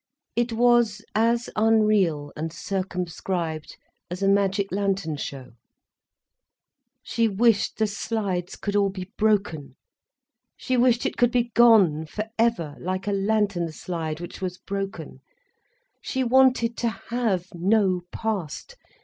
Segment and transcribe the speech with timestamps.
[0.35, 3.77] It was as unreal, and circumscribed,
[4.09, 5.51] as a magic lantern show.
[7.03, 9.75] She wished the slides could all be broken.
[10.57, 15.21] She wished it could be gone for ever, like a lantern slide which was broken.
[16.01, 18.77] She wanted to have no past.